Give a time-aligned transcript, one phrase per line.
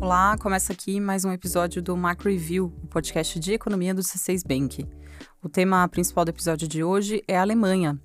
[0.00, 4.42] Olá, começa aqui mais um episódio do Macro Review, o podcast de economia do C6
[4.46, 4.86] Bank.
[5.42, 7.98] O tema principal do episódio de hoje é a Alemanha.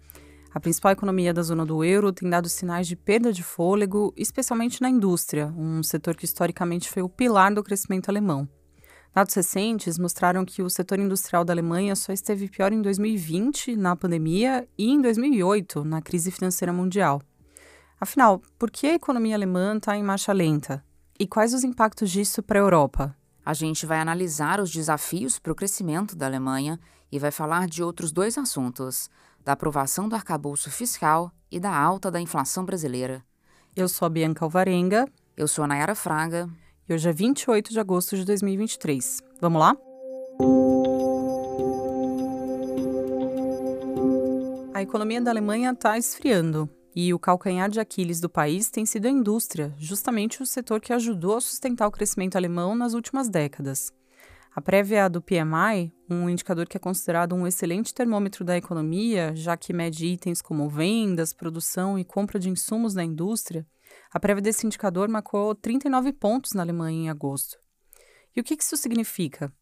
[0.53, 4.81] A principal economia da zona do euro tem dado sinais de perda de fôlego, especialmente
[4.81, 8.47] na indústria, um setor que historicamente foi o pilar do crescimento alemão.
[9.13, 13.95] Dados recentes mostraram que o setor industrial da Alemanha só esteve pior em 2020, na
[13.95, 17.21] pandemia, e em 2008, na crise financeira mundial.
[18.01, 20.83] Afinal, por que a economia alemã está em marcha lenta?
[21.19, 23.13] E quais os impactos disso para a Europa?
[23.45, 26.79] A gente vai analisar os desafios para o crescimento da Alemanha
[27.11, 29.09] e vai falar de outros dois assuntos:
[29.43, 33.21] da aprovação do arcabouço fiscal e da alta da inflação brasileira.
[33.75, 35.05] Eu sou a Bianca Alvarenga.
[35.35, 36.49] Eu sou a Nayara Fraga.
[36.87, 39.21] E hoje é 28 de agosto de 2023.
[39.41, 39.75] Vamos lá?
[44.73, 46.69] A economia da Alemanha está esfriando.
[46.95, 50.91] E o calcanhar de Aquiles do país tem sido a indústria, justamente o setor que
[50.91, 53.93] ajudou a sustentar o crescimento alemão nas últimas décadas.
[54.55, 59.55] A prévia do PMI, um indicador que é considerado um excelente termômetro da economia, já
[59.55, 63.65] que mede itens como vendas, produção e compra de insumos na indústria,
[64.11, 67.57] a prévia desse indicador marcou 39 pontos na Alemanha em agosto.
[68.35, 69.53] E o que isso significa?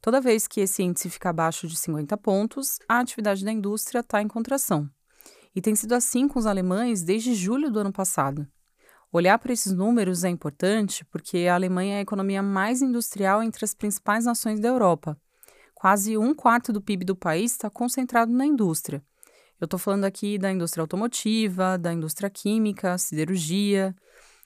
[0.00, 4.20] Toda vez que esse índice fica abaixo de 50 pontos, a atividade da indústria está
[4.20, 4.90] em contração.
[5.54, 8.46] E tem sido assim com os alemães desde julho do ano passado.
[9.12, 13.64] Olhar para esses números é importante porque a Alemanha é a economia mais industrial entre
[13.64, 15.18] as principais nações da Europa.
[15.74, 19.04] Quase um quarto do PIB do país está concentrado na indústria.
[19.60, 23.94] Eu estou falando aqui da indústria automotiva, da indústria química, siderurgia.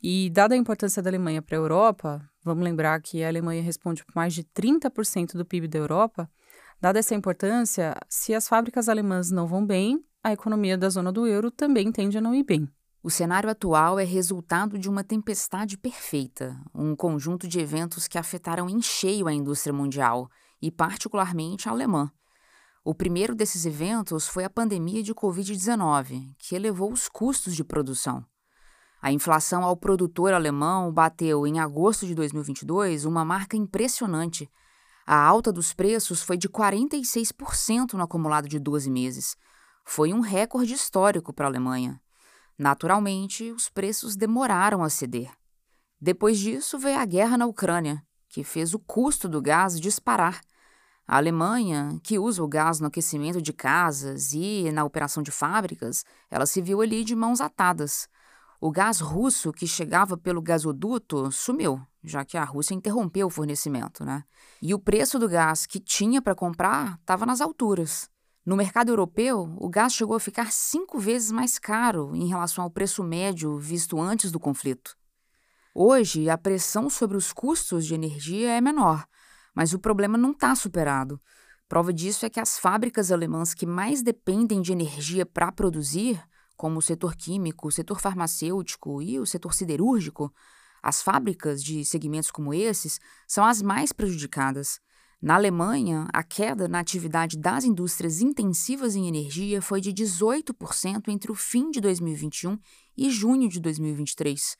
[0.03, 4.05] E, dada a importância da Alemanha para a Europa, vamos lembrar que a Alemanha responde
[4.05, 6.29] por mais de 30% do PIB da Europa.
[6.81, 11.25] Dada essa importância, se as fábricas alemãs não vão bem, a economia da zona do
[11.25, 12.69] euro também tende a não ir bem.
[13.01, 18.69] O cenário atual é resultado de uma tempestade perfeita, um conjunto de eventos que afetaram
[18.69, 20.29] em cheio a indústria mundial
[20.61, 22.11] e, particularmente, a alemã.
[22.85, 28.27] O primeiro desses eventos foi a pandemia de Covid-19, que elevou os custos de produção.
[29.01, 34.51] A inflação ao produtor alemão bateu, em agosto de 2022, uma marca impressionante.
[35.07, 39.37] A alta dos preços foi de 46% no acumulado de 12 meses
[39.89, 42.03] foi um recorde histórico para a Alemanha.
[42.59, 45.31] Naturalmente, os preços demoraram a ceder.
[46.01, 50.41] Depois disso, veio a guerra na Ucrânia, que fez o custo do gás disparar.
[51.07, 56.05] A Alemanha, que usa o gás no aquecimento de casas e na operação de fábricas,
[56.29, 58.09] ela se viu ali de mãos atadas.
[58.61, 64.05] O gás russo que chegava pelo gasoduto sumiu, já que a Rússia interrompeu o fornecimento,
[64.05, 64.25] né?
[64.61, 68.11] E o preço do gás que tinha para comprar estava nas alturas.
[68.47, 72.71] No mercado europeu, o gás chegou a ficar cinco vezes mais caro em relação ao
[72.71, 74.97] preço médio visto antes do conflito.
[75.75, 79.05] Hoje, a pressão sobre os custos de energia é menor,
[79.53, 81.21] mas o problema não está superado.
[81.69, 86.23] Prova disso é que as fábricas alemãs que mais dependem de energia para produzir,
[86.57, 90.33] como o setor químico, o setor farmacêutico e o setor siderúrgico,
[90.81, 94.79] as fábricas de segmentos como esses são as mais prejudicadas.
[95.21, 101.33] Na Alemanha, a queda na atividade das indústrias intensivas em energia foi de 18% entre
[101.33, 102.59] o fim de 2021
[102.95, 104.59] e junho de 2023.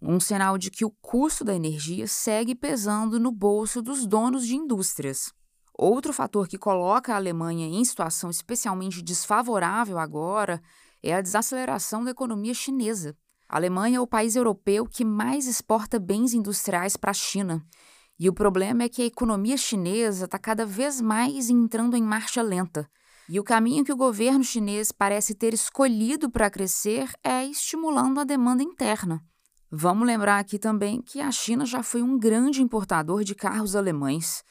[0.00, 4.56] Um sinal de que o custo da energia segue pesando no bolso dos donos de
[4.56, 5.32] indústrias.
[5.72, 10.60] Outro fator que coloca a Alemanha em situação especialmente desfavorável agora
[11.00, 13.16] é a desaceleração da economia chinesa.
[13.48, 17.64] A Alemanha é o país europeu que mais exporta bens industriais para a China
[18.22, 22.40] e o problema é que a economia chinesa está cada vez mais entrando em marcha
[22.40, 22.88] lenta.
[23.28, 28.24] E o caminho que o governo chinês parece ter escolhido para crescer é estimulando a
[28.24, 29.20] demanda interna.
[29.68, 34.44] Vamos lembrar aqui também que a China já foi um grande importador de carros alemães,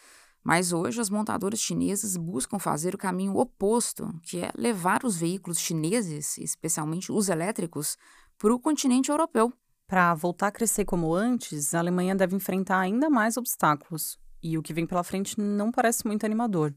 [0.44, 5.60] mas hoje as montadoras chinesas buscam fazer o caminho oposto, que é levar os veículos
[5.60, 7.96] chineses, especialmente os elétricos,
[8.38, 9.54] para o continente europeu.
[9.92, 14.62] Para voltar a crescer como antes, a Alemanha deve enfrentar ainda mais obstáculos, e o
[14.62, 16.74] que vem pela frente não parece muito animador.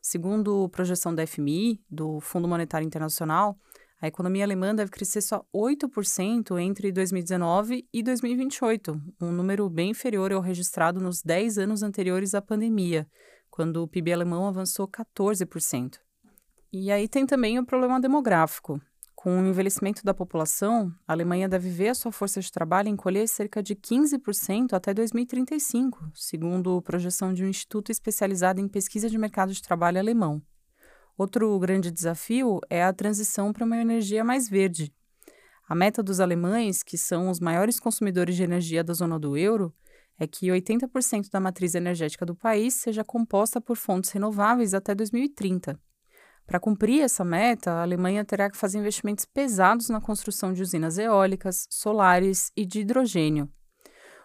[0.00, 3.58] Segundo projeção da FMI, do Fundo Monetário Internacional,
[4.00, 10.32] a economia alemã deve crescer só 8% entre 2019 e 2028, um número bem inferior
[10.32, 13.06] ao registrado nos 10 anos anteriores à pandemia,
[13.50, 15.98] quando o PIB alemão avançou 14%.
[16.72, 18.80] E aí tem também o problema demográfico.
[19.26, 23.26] Com o envelhecimento da população, a Alemanha deve ver a sua força de trabalho encolher
[23.26, 29.52] cerca de 15% até 2035, segundo projeção de um instituto especializado em pesquisa de mercado
[29.52, 30.40] de trabalho alemão.
[31.18, 34.94] Outro grande desafio é a transição para uma energia mais verde.
[35.68, 39.74] A meta dos alemães, que são os maiores consumidores de energia da zona do euro,
[40.20, 45.76] é que 80% da matriz energética do país seja composta por fontes renováveis até 2030.
[46.46, 50.96] Para cumprir essa meta, a Alemanha terá que fazer investimentos pesados na construção de usinas
[50.96, 53.50] eólicas, solares e de hidrogênio.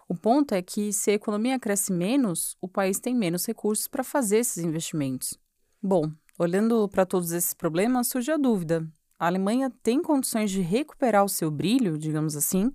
[0.07, 4.03] O ponto é que, se a economia cresce menos, o país tem menos recursos para
[4.03, 5.39] fazer esses investimentos.
[5.81, 8.85] Bom, olhando para todos esses problemas, surge a dúvida:
[9.17, 12.71] a Alemanha tem condições de recuperar o seu brilho, digamos assim?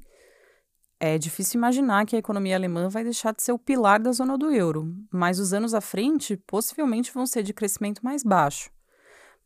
[0.99, 4.37] É difícil imaginar que a economia alemã vai deixar de ser o pilar da zona
[4.39, 8.71] do euro, mas os anos à frente possivelmente vão ser de crescimento mais baixo.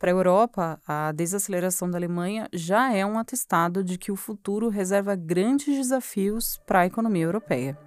[0.01, 4.71] Para a Europa, a desaceleração da Alemanha já é um atestado de que o futuro
[4.71, 7.79] reserva grandes desafios para a economia europeia.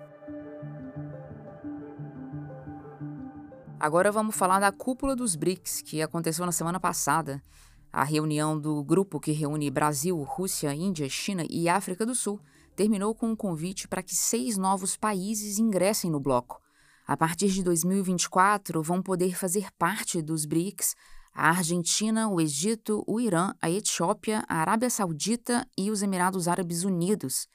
[3.79, 7.41] Agora vamos falar da cúpula dos BRICS, que aconteceu na semana passada.
[7.91, 12.39] A reunião do grupo que reúne Brasil, Rússia, Índia, China e África do Sul
[12.75, 16.61] terminou com um convite para que seis novos países ingressem no bloco.
[17.07, 20.95] A partir de 2024, vão poder fazer parte dos BRICS
[21.33, 26.83] a Argentina, o Egito, o Irã, a Etiópia, a Arábia Saudita e os Emirados Árabes
[26.83, 27.47] Unidos.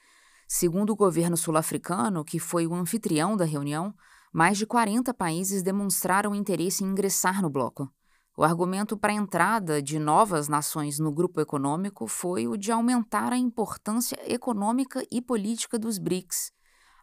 [0.47, 3.93] Segundo o governo sul-africano, que foi o anfitrião da reunião,
[4.33, 7.89] mais de 40 países demonstraram interesse em ingressar no bloco.
[8.35, 13.33] O argumento para a entrada de novas nações no grupo econômico foi o de aumentar
[13.33, 16.51] a importância econômica e política dos BRICS.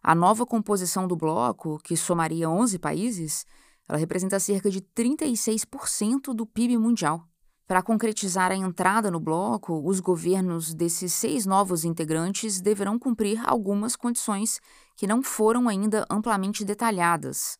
[0.01, 3.45] A nova composição do bloco, que somaria 11 países,
[3.87, 7.27] ela representa cerca de 36% do PIB mundial.
[7.67, 13.95] Para concretizar a entrada no bloco, os governos desses seis novos integrantes deverão cumprir algumas
[13.95, 14.61] condições
[14.95, 17.59] que não foram ainda amplamente detalhadas.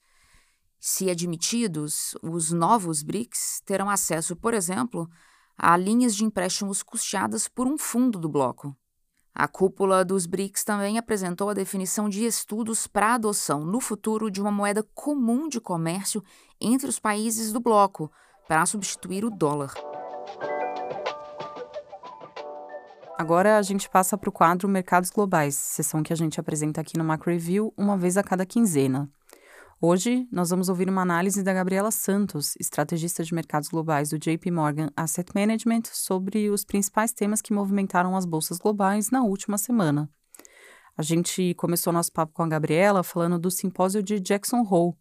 [0.79, 5.09] Se admitidos, os novos BRICS terão acesso, por exemplo,
[5.57, 8.73] a linhas de empréstimos custeadas por um fundo do bloco.
[9.39, 14.41] A cúpula dos BRICS também apresentou a definição de estudos para adoção no futuro de
[14.41, 16.23] uma moeda comum de comércio
[16.59, 18.11] entre os países do bloco,
[18.47, 19.75] para substituir o dólar.
[23.15, 26.97] Agora a gente passa para o quadro Mercados Globais, sessão que a gente apresenta aqui
[26.97, 29.07] no Macro Review uma vez a cada quinzena.
[29.79, 34.49] Hoje, nós vamos ouvir uma análise da Gabriela Santos, estrategista de mercados globais do JP
[34.49, 40.09] Morgan Asset Management, sobre os principais temas que movimentaram as bolsas globais na última semana.
[40.97, 44.95] A gente começou nosso papo com a Gabriela falando do simpósio de Jackson Hole.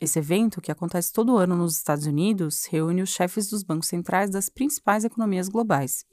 [0.00, 4.30] Esse evento, que acontece todo ano nos Estados Unidos, reúne os chefes dos bancos centrais
[4.30, 6.06] das principais economias globais.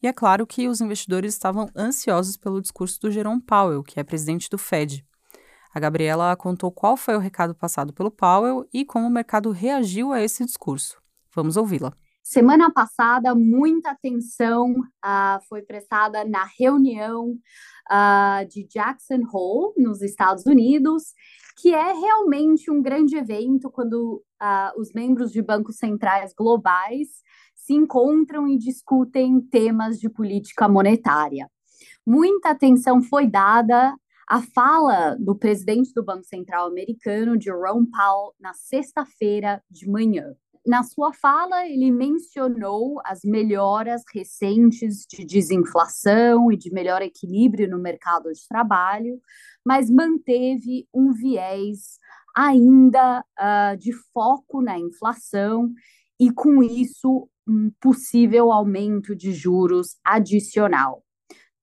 [0.00, 4.04] E é claro que os investidores estavam ansiosos pelo discurso do Jerome Powell, que é
[4.04, 5.04] presidente do Fed.
[5.74, 10.12] A Gabriela contou qual foi o recado passado pelo Powell e como o mercado reagiu
[10.12, 11.02] a esse discurso.
[11.34, 11.92] Vamos ouvi-la.
[12.22, 17.30] Semana passada, muita atenção uh, foi prestada na reunião
[17.90, 21.12] uh, de Jackson Hole, nos Estados Unidos,
[21.60, 27.08] que é realmente um grande evento quando uh, os membros de bancos centrais globais
[27.56, 31.50] se encontram e discutem temas de política monetária.
[32.06, 33.94] Muita atenção foi dada
[34.28, 40.34] a fala do presidente do Banco Central americano, Jerome Powell, na sexta-feira de manhã.
[40.66, 47.78] Na sua fala, ele mencionou as melhoras recentes de desinflação e de melhor equilíbrio no
[47.78, 49.20] mercado de trabalho,
[49.64, 51.98] mas manteve um viés
[52.34, 55.70] ainda uh, de foco na inflação
[56.18, 61.04] e, com isso, um possível aumento de juros adicional.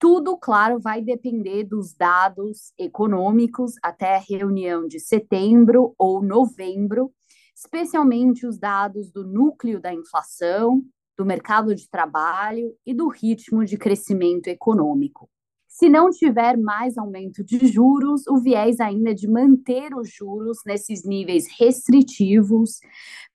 [0.01, 7.13] Tudo, claro, vai depender dos dados econômicos até a reunião de setembro ou novembro,
[7.55, 10.81] especialmente os dados do núcleo da inflação,
[11.15, 15.29] do mercado de trabalho e do ritmo de crescimento econômico.
[15.67, 20.57] Se não tiver mais aumento de juros, o viés ainda é de manter os juros
[20.65, 22.79] nesses níveis restritivos,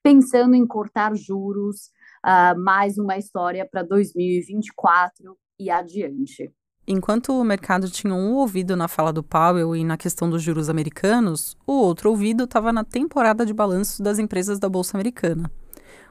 [0.03, 1.93] pensando em cortar juros,
[2.25, 6.53] uh, mais uma história para 2024 e adiante.
[6.89, 10.69] Enquanto o mercado tinha um ouvido na fala do Powell e na questão dos juros
[10.69, 15.51] americanos, o outro ouvido estava na temporada de balanço das empresas da Bolsa Americana.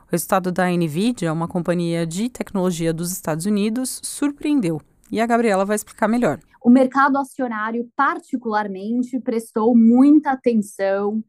[0.06, 4.78] O resultado da Nvidia, uma companhia de tecnologia dos Estados Unidos, surpreendeu.
[5.10, 6.40] E a Gabriela vai explicar melhor.
[6.62, 11.24] O mercado acionário, particularmente, prestou muita atenção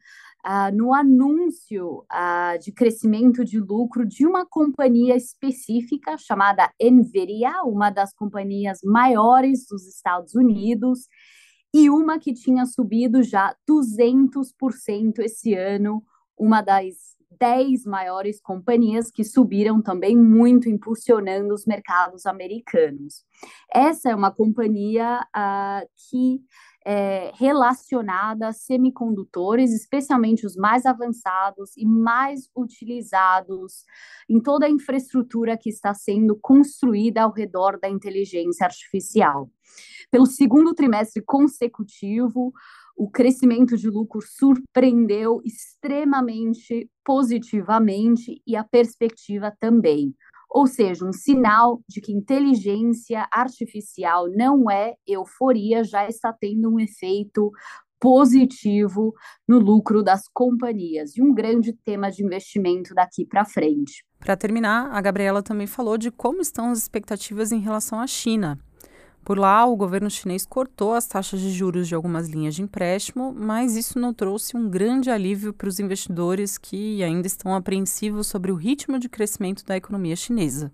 [0.48, 7.90] uh, no anúncio uh, de crescimento de lucro de uma companhia específica chamada Nvidia, uma
[7.90, 11.08] das companhias maiores dos Estados Unidos,
[11.74, 16.02] e uma que tinha subido já 200% esse ano,
[16.38, 23.26] uma das 10 maiores companhias que subiram também muito, impulsionando os mercados americanos.
[23.72, 26.42] Essa é uma companhia uh, que
[26.90, 33.84] é relacionada a semicondutores, especialmente os mais avançados e mais utilizados
[34.30, 39.52] em toda a infraestrutura que está sendo construída ao redor da inteligência artificial.
[40.10, 42.54] Pelo segundo trimestre consecutivo,
[42.96, 50.16] o crescimento de lucro surpreendeu extremamente positivamente e a perspectiva também.
[50.50, 56.80] Ou seja, um sinal de que inteligência artificial não é euforia, já está tendo um
[56.80, 57.52] efeito
[58.00, 59.14] positivo
[59.48, 64.06] no lucro das companhias e um grande tema de investimento daqui para frente.
[64.20, 68.60] Para terminar, a Gabriela também falou de como estão as expectativas em relação à China.
[69.28, 73.36] Por lá, o governo chinês cortou as taxas de juros de algumas linhas de empréstimo,
[73.38, 78.54] mas isso não trouxe um grande alívio para os investidores que ainda estão apreensivos sobre
[78.54, 80.72] o ritmo de crescimento da economia chinesa.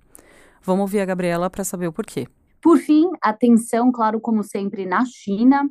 [0.61, 2.27] Vamos ouvir a Gabriela para saber o porquê.
[2.61, 5.67] Por fim, atenção, claro, como sempre, na China,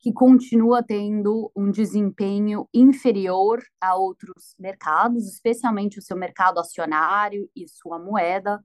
[0.00, 7.68] que continua tendo um desempenho inferior a outros mercados, especialmente o seu mercado acionário e
[7.68, 8.64] sua moeda.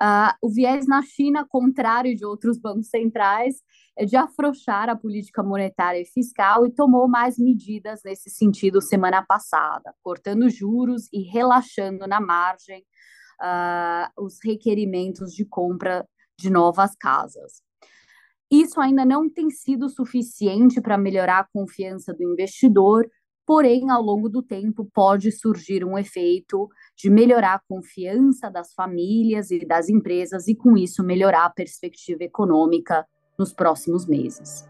[0.00, 3.62] Uh, o viés na China, contrário de outros bancos centrais,
[3.96, 9.24] é de afrouxar a política monetária e fiscal e tomou mais medidas nesse sentido semana
[9.24, 12.84] passada, cortando juros e relaxando na margem
[13.40, 17.62] uh, os requerimentos de compra de novas casas.
[18.50, 23.08] Isso ainda não tem sido suficiente para melhorar a confiança do investidor,
[23.46, 29.50] porém, ao longo do tempo, pode surgir um efeito de melhorar a confiança das famílias
[29.50, 33.06] e das empresas e, com isso, melhorar a perspectiva econômica
[33.38, 34.68] nos próximos meses.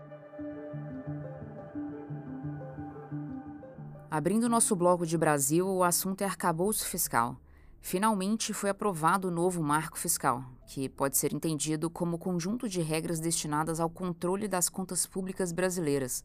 [4.11, 7.37] Abrindo nosso bloco de Brasil, o assunto é arcabouço fiscal.
[7.81, 13.21] Finalmente foi aprovado o novo marco fiscal, que pode ser entendido como conjunto de regras
[13.21, 16.25] destinadas ao controle das contas públicas brasileiras.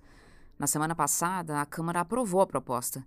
[0.59, 3.01] Na semana passada, a Câmara aprovou a proposta.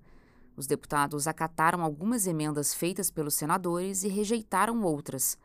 [0.57, 5.37] Os deputados acataram algumas emendas feitas pelos senadores e rejeitaram outras.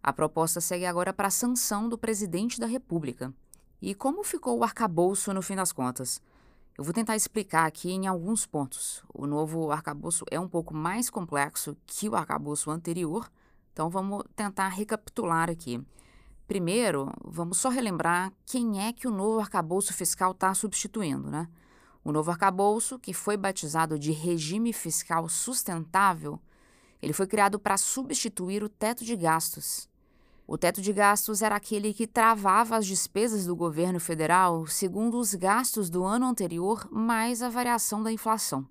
[0.00, 3.34] A proposta segue agora para a sanção do presidente da República.
[3.82, 6.22] E como ficou o arcabouço no fim das contas?
[6.78, 9.02] Eu vou tentar explicar aqui em alguns pontos.
[9.12, 13.28] O novo arcabouço é um pouco mais complexo que o arcabouço anterior,
[13.72, 15.84] então vamos tentar recapitular aqui.
[16.50, 21.48] Primeiro, vamos só relembrar quem é que o novo arcabouço fiscal está substituindo, né?
[22.02, 26.40] O novo arcabouço, que foi batizado de Regime Fiscal Sustentável,
[27.00, 29.88] ele foi criado para substituir o teto de gastos.
[30.44, 35.36] O teto de gastos era aquele que travava as despesas do governo federal segundo os
[35.36, 38.66] gastos do ano anterior mais a variação da inflação.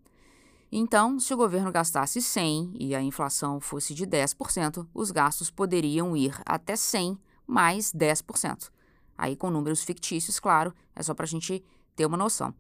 [0.69, 6.13] Então, se o governo gastasse 100 e a inflação fosse de 10%, os gastos poderiam
[6.17, 7.17] ir até 100
[7.50, 8.70] mais 10%.
[9.18, 11.63] Aí, com números fictícios, claro, é só para a gente
[11.96, 12.53] ter uma noção.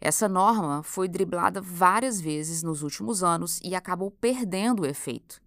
[0.00, 5.42] Essa norma foi driblada várias vezes nos últimos anos e acabou perdendo o efeito.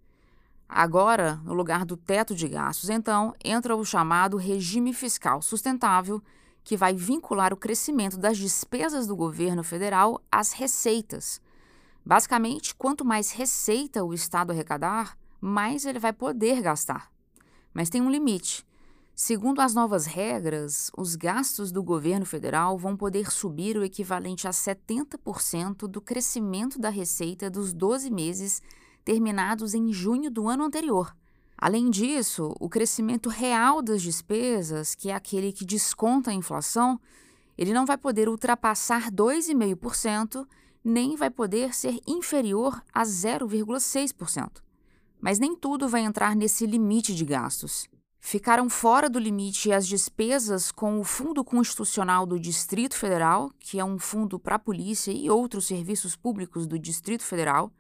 [0.68, 6.22] Agora, no lugar do teto de gastos, então, entra o chamado regime fiscal sustentável,
[6.64, 11.42] que vai vincular o crescimento das despesas do governo federal às receitas.
[12.06, 17.10] Basicamente, quanto mais receita o Estado arrecadar, mais ele vai poder gastar.
[17.74, 18.68] Mas tem um limite.
[19.22, 24.52] Segundo as novas regras, os gastos do governo federal vão poder subir o equivalente a
[24.52, 28.62] 70% do crescimento da receita dos 12 meses
[29.04, 31.14] terminados em junho do ano anterior.
[31.58, 36.98] Além disso, o crescimento real das despesas, que é aquele que desconta a inflação,
[37.58, 40.48] ele não vai poder ultrapassar 2,5%,
[40.82, 44.62] nem vai poder ser inferior a 0,6%.
[45.20, 47.86] Mas nem tudo vai entrar nesse limite de gastos.
[48.22, 53.84] Ficaram fora do limite as despesas com o Fundo Constitucional do Distrito Federal, que é
[53.84, 57.72] um fundo para a polícia e outros serviços públicos do Distrito Federal,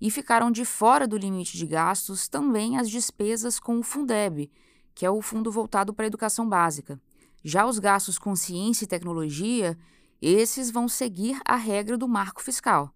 [0.00, 4.50] e ficaram de fora do limite de gastos também as despesas com o Fundeb,
[4.94, 7.00] que é o fundo voltado para a educação básica.
[7.42, 9.78] Já os gastos com ciência e tecnologia,
[10.20, 12.92] esses vão seguir a regra do marco fiscal.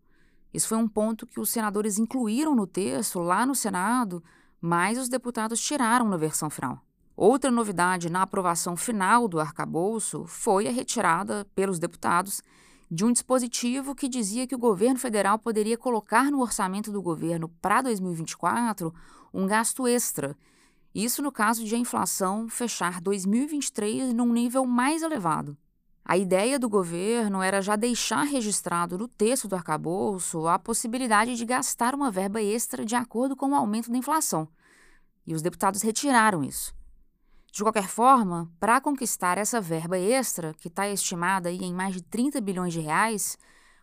[0.52, 4.23] Esse foi um ponto que os senadores incluíram no texto lá no Senado
[4.61, 6.85] mas os deputados tiraram na versão final.
[7.17, 12.43] Outra novidade na aprovação final do arcabouço foi a retirada pelos deputados
[12.90, 17.49] de um dispositivo que dizia que o governo federal poderia colocar no orçamento do governo
[17.61, 18.93] para 2024
[19.33, 20.37] um gasto extra.
[20.95, 25.57] Isso no caso de a inflação fechar 2023 num nível mais elevado.
[26.04, 31.45] A ideia do governo era já deixar registrado no texto do arcabouço a possibilidade de
[31.45, 34.49] gastar uma verba extra de acordo com o aumento da inflação.
[35.26, 36.75] E os deputados retiraram isso.
[37.52, 42.40] De qualquer forma, para conquistar essa verba extra, que está estimada em mais de 30
[42.40, 43.37] bilhões de reais,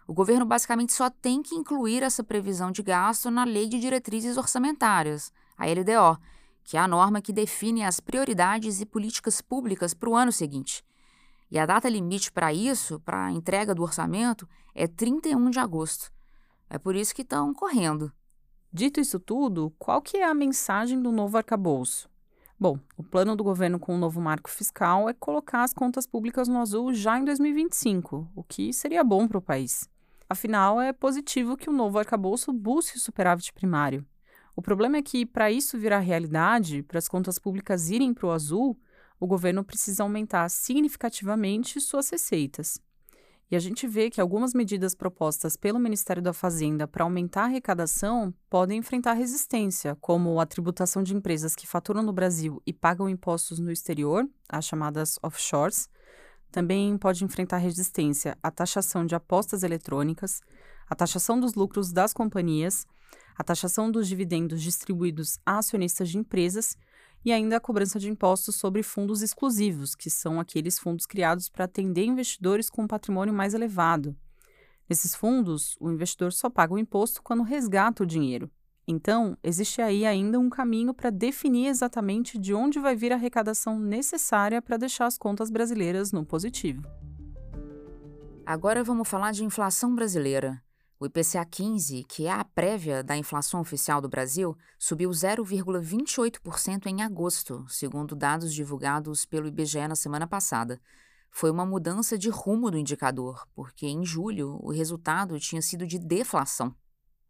[0.08, 4.38] o governo basicamente só tem que incluir essa previsão de gasto na Lei de Diretrizes
[4.38, 6.18] Orçamentárias, a LDO,
[6.64, 10.87] que é a norma que define as prioridades e políticas públicas para o ano seguinte.
[11.50, 16.12] E a data limite para isso, para a entrega do orçamento, é 31 de agosto.
[16.70, 18.12] É por isso que estão correndo.
[18.72, 22.10] Dito isso tudo, qual que é a mensagem do novo arcabouço?
[22.60, 26.48] Bom, o plano do governo com o novo marco fiscal é colocar as contas públicas
[26.48, 29.88] no azul já em 2025, o que seria bom para o país.
[30.30, 34.06] Afinal, é positivo que o novo arcabouço busque o superávit primário.
[34.56, 38.32] O problema é que, para isso virar realidade, para as contas públicas irem para o
[38.32, 38.78] azul,
[39.20, 42.80] o governo precisa aumentar significativamente suas receitas.
[43.50, 47.46] E a gente vê que algumas medidas propostas pelo Ministério da Fazenda para aumentar a
[47.46, 53.08] arrecadação podem enfrentar resistência, como a tributação de empresas que faturam no Brasil e pagam
[53.08, 55.90] impostos no exterior, as chamadas offshores,
[56.52, 60.42] também pode enfrentar resistência à taxação de apostas eletrônicas,
[60.90, 62.86] à taxação dos lucros das companhias,
[63.38, 66.76] à taxação dos dividendos distribuídos a acionistas de empresas
[67.24, 71.66] e ainda a cobrança de impostos sobre fundos exclusivos, que são aqueles fundos criados para
[71.66, 74.16] atender investidores com um patrimônio mais elevado.
[74.90, 78.50] Nesses fundos, o investidor só paga o imposto quando resgata o dinheiro.
[78.88, 83.78] Então, existe aí ainda um caminho para definir exatamente de onde vai vir a arrecadação
[83.78, 86.84] necessária para deixar as contas brasileiras no positivo.
[88.46, 90.64] Agora vamos falar de inflação brasileira.
[91.00, 97.04] O IPCA 15, que é a prévia da inflação oficial do Brasil, subiu 0,28% em
[97.04, 100.82] agosto, segundo dados divulgados pelo IBGE na semana passada.
[101.30, 106.00] Foi uma mudança de rumo do indicador, porque em julho o resultado tinha sido de
[106.00, 106.76] deflação.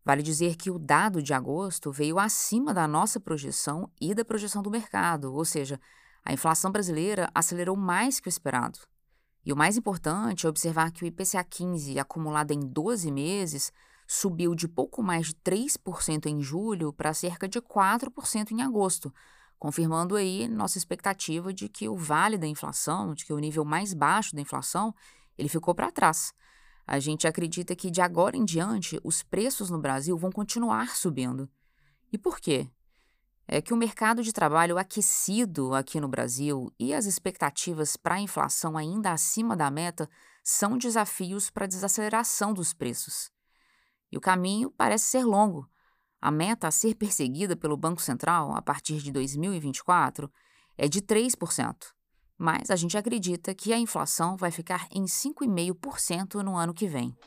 [0.06, 4.64] Vale dizer que o dado de agosto veio acima da nossa projeção e da projeção
[4.64, 5.78] do mercado, ou seja,
[6.24, 8.80] a inflação brasileira acelerou mais que o esperado.
[9.48, 13.72] E o mais importante é observar que o IPCA 15, acumulado em 12 meses,
[14.05, 19.10] subiu de pouco mais de 3% em julho para cerca de 4% em agosto,
[19.57, 23.94] confirmando aí nossa expectativa de que o vale da inflação, de que o nível mais
[23.94, 24.94] baixo da inflação,
[25.38, 26.33] ele ficou para trás.
[26.86, 31.50] A gente acredita que de agora em diante os preços no Brasil vão continuar subindo.
[32.12, 32.70] E por quê?
[33.48, 38.20] É que o mercado de trabalho aquecido aqui no Brasil e as expectativas para a
[38.20, 40.10] inflação ainda acima da meta
[40.44, 43.31] são desafios para a desaceleração dos preços.
[44.12, 45.70] E o caminho parece ser longo.
[46.20, 50.29] A meta a ser perseguida pelo Banco Central a partir de 2024
[50.77, 51.98] é de 3%
[52.38, 57.18] mas a gente acredita que a inflação vai ficar em 5,5% no ano que vem.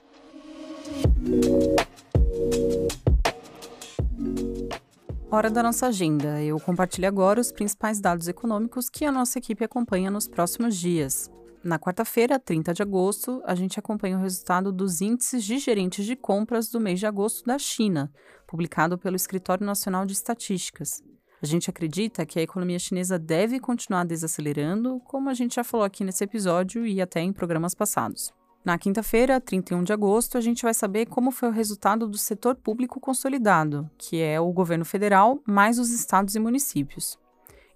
[5.32, 6.42] Hora da nossa agenda.
[6.42, 11.30] Eu compartilho agora os principais dados econômicos que a nossa equipe acompanha nos próximos dias.
[11.62, 16.16] Na quarta-feira, 30 de agosto, a gente acompanha o resultado dos índices de gerentes de
[16.16, 18.12] compras do mês de agosto da China,
[18.44, 21.00] publicado pelo Escritório Nacional de Estatísticas.
[21.40, 25.86] A gente acredita que a economia chinesa deve continuar desacelerando, como a gente já falou
[25.86, 28.32] aqui nesse episódio e até em programas passados.
[28.62, 32.54] Na quinta-feira, 31 de agosto, a gente vai saber como foi o resultado do setor
[32.54, 37.18] público consolidado, que é o governo federal mais os estados e municípios.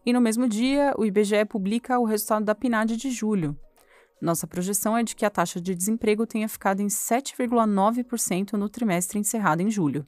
[0.04, 3.56] E no mesmo dia, o IBGE publica o resultado da PNAD de julho.
[4.20, 9.18] Nossa projeção é de que a taxa de desemprego tenha ficado em 7,9% no trimestre
[9.18, 10.06] encerrado em julho.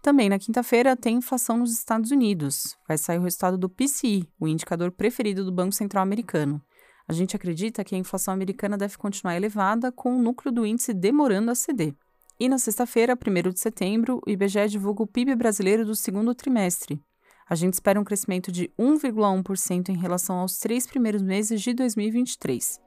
[0.00, 2.76] Também na quinta-feira tem inflação nos Estados Unidos.
[2.86, 6.62] Vai sair o resultado do PCI, o indicador preferido do Banco Central Americano.
[7.08, 10.92] A gente acredita que a inflação americana deve continuar elevada, com o núcleo do índice
[10.92, 11.94] demorando a ceder.
[12.38, 17.02] E na sexta-feira, 1 de setembro, o IBGE divulga o PIB brasileiro do segundo trimestre.
[17.48, 22.78] A gente espera um crescimento de 1,1% em relação aos três primeiros meses de 2023.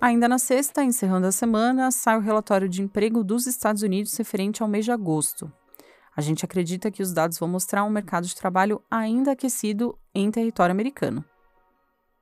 [0.00, 4.62] Ainda na sexta, encerrando a semana, sai o relatório de emprego dos Estados Unidos referente
[4.62, 5.52] ao mês de agosto.
[6.16, 10.30] A gente acredita que os dados vão mostrar um mercado de trabalho ainda aquecido em
[10.30, 11.22] território americano.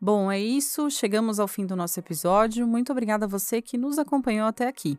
[0.04, 0.90] Bom, é isso.
[0.90, 2.66] Chegamos ao fim do nosso episódio.
[2.66, 4.98] Muito obrigada a você que nos acompanhou até aqui.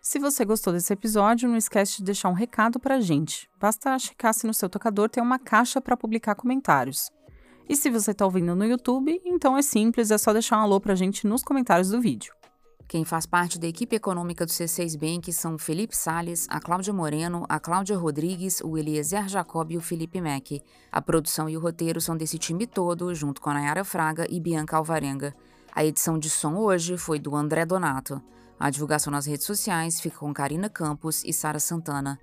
[0.00, 3.50] Se você gostou desse episódio, não esquece de deixar um recado para a gente.
[3.60, 7.10] Basta checar se no seu tocador tem uma caixa para publicar comentários.
[7.68, 10.80] E se você está ouvindo no YouTube, então é simples, é só deixar um alô
[10.80, 12.32] para a gente nos comentários do vídeo.
[12.88, 17.44] Quem faz parte da equipe econômica do C6 Bank são Felipe Sales, a Cláudia Moreno,
[17.48, 20.62] a Cláudia Rodrigues, o Eliezer Jacob e o Felipe Mack.
[20.92, 24.38] A produção e o roteiro são desse time todo, junto com a Nayara Fraga e
[24.38, 25.34] Bianca Alvarenga.
[25.74, 28.22] A edição de som hoje foi do André Donato.
[28.58, 32.20] A divulgação nas redes sociais fica com Karina Campos e Sara Santana.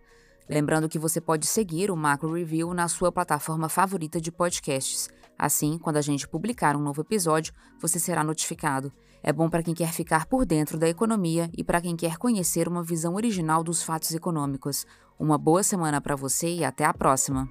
[0.50, 5.10] Lembrando que você pode seguir o Macro Review na sua plataforma favorita de podcasts.
[5.38, 8.94] Assim, quando a gente publicar um novo episódio, você será notificado.
[9.26, 12.68] É bom para quem quer ficar por dentro da economia e para quem quer conhecer
[12.68, 14.86] uma visão original dos fatos econômicos.
[15.18, 17.50] Uma boa semana para você e até a próxima!